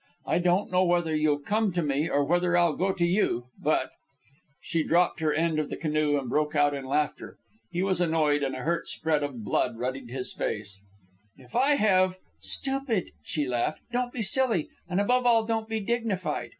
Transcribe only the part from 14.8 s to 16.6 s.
And above all don't be dignified.